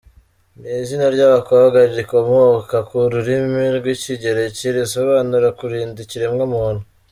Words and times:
Ni 0.59 0.69
izina 0.81 1.05
ry’abakobwa 1.15 1.79
rikomoka 1.95 2.77
ku 2.89 2.95
rurimi 3.11 3.63
rw’Ikigereki 3.77 4.65
risobanura 4.77 5.47
“kurinda 5.59 5.97
ikiremwamuntu”. 6.05 6.83